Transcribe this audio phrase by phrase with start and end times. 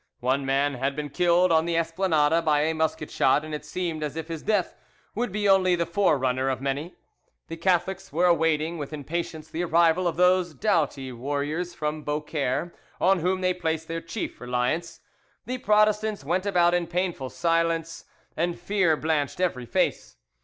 [0.21, 4.01] One man had been killed on the Esplanade by a musket shot, and it seemed
[4.01, 4.73] as if his death
[5.13, 6.95] would be only the forerunner of many.
[7.49, 13.19] The Catholics were awaiting with impatience the arrival of those doughty warriors from Beaucaire on
[13.19, 15.01] whom they placed their chief reliance.
[15.45, 18.05] The Protestants went about in painful silence,
[18.35, 20.17] and fear blanched every face.